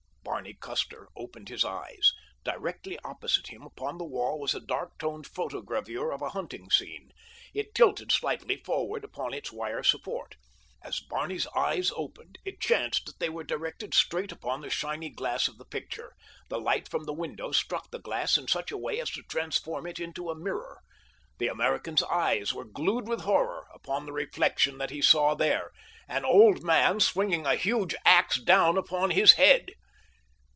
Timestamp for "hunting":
6.29-6.71